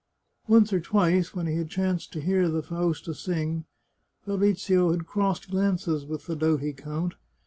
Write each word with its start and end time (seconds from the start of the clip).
Once 0.47 0.73
or 0.73 0.79
twice, 0.79 1.35
when 1.35 1.45
he 1.45 1.57
had 1.57 1.69
chanced 1.69 2.11
to 2.11 2.19
hear 2.19 2.49
the 2.49 2.63
Fausta 2.63 3.13
sing, 3.13 3.65
Fabrizio 4.25 4.89
had 4.89 5.05
crossed 5.05 5.51
g 5.51 5.55
lances 5.55 6.07
with 6.07 6.25
the 6.25 6.35
doughty 6.35 6.73
count. 6.73 7.13